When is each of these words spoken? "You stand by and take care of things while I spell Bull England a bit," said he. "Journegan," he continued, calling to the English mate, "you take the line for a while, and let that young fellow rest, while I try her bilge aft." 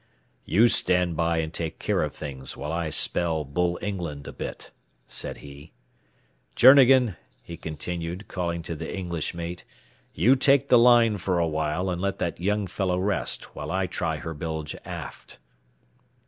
"You 0.45 0.67
stand 0.67 1.15
by 1.15 1.37
and 1.37 1.53
take 1.53 1.77
care 1.77 2.01
of 2.01 2.15
things 2.15 2.57
while 2.57 2.71
I 2.71 2.89
spell 2.89 3.45
Bull 3.45 3.77
England 3.83 4.27
a 4.27 4.33
bit," 4.33 4.71
said 5.07 5.37
he. 5.45 5.73
"Journegan," 6.55 7.17
he 7.43 7.55
continued, 7.55 8.27
calling 8.27 8.63
to 8.63 8.75
the 8.75 8.91
English 8.97 9.35
mate, 9.35 9.63
"you 10.15 10.35
take 10.35 10.69
the 10.69 10.79
line 10.79 11.17
for 11.17 11.37
a 11.37 11.47
while, 11.47 11.87
and 11.91 12.01
let 12.01 12.17
that 12.17 12.41
young 12.41 12.65
fellow 12.65 12.97
rest, 12.97 13.53
while 13.53 13.69
I 13.69 13.85
try 13.85 14.17
her 14.17 14.33
bilge 14.33 14.75
aft." 14.85 15.37